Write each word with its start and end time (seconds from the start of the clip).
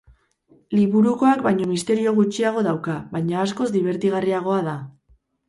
Liburukoak 0.77 1.43
baino 1.47 1.67
misterio 1.73 2.13
gutxiago 2.21 2.65
dauka, 2.69 2.97
baina 3.13 3.39
askoz 3.45 3.69
dibertigarriagoa 3.77 4.59
da. 4.73 4.77